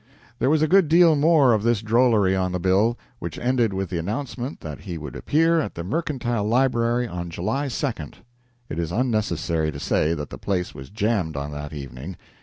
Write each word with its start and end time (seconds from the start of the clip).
There 0.39 0.49
was 0.49 0.63
a 0.63 0.67
good 0.67 0.87
deal 0.87 1.15
more 1.15 1.53
of 1.53 1.61
this 1.61 1.79
drollery 1.83 2.35
on 2.35 2.53
the 2.53 2.59
bill, 2.59 2.97
which 3.19 3.37
ended 3.37 3.71
with 3.71 3.91
the 3.91 3.99
announcement 3.99 4.59
that 4.61 4.79
he 4.79 4.97
would 4.97 5.15
appear 5.15 5.59
at 5.59 5.75
the 5.75 5.83
Mercantile 5.83 6.43
Library 6.43 7.07
on 7.07 7.29
July 7.29 7.67
2d. 7.67 8.13
It 8.67 8.79
is 8.79 8.91
unnecessary 8.91 9.71
to 9.71 9.79
say 9.79 10.15
that 10.15 10.31
the 10.31 10.39
place 10.39 10.73
was 10.73 10.89
jammed 10.89 11.37
on 11.37 11.51
that 11.51 11.71
evening. 11.71 12.17